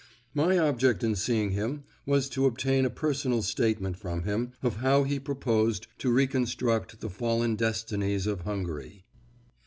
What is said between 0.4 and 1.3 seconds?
object in